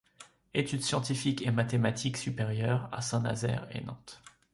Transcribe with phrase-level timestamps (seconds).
[0.55, 4.19] Études scientifiques et mathématiques supérieures à Saint-Nazaire et Nantes.